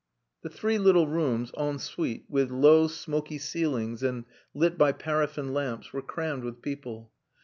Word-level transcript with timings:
The 0.41 0.49
three 0.49 0.79
little 0.79 1.05
rooms 1.05 1.51
en 1.55 1.77
suite, 1.77 2.25
with 2.27 2.49
low, 2.49 2.87
smoky 2.87 3.37
ceilings 3.37 4.01
and 4.01 4.25
lit 4.55 4.75
by 4.75 4.93
paraffin 4.93 5.53
lamps, 5.53 5.93
were 5.93 6.01
crammed 6.01 6.43
with 6.43 6.63
people. 6.63 7.11